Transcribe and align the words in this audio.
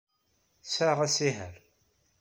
Sɛiɣ 0.63 0.99
asihaṛ. 1.05 1.53